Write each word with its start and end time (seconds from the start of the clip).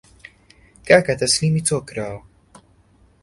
کاکە 0.87 1.13
تەسلیمی 1.19 1.65
تۆ 1.67 1.77
کراوە 1.87 2.19